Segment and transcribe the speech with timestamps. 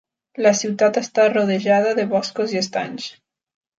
[0.45, 3.11] La ciutat està rodejada de boscos i estanys.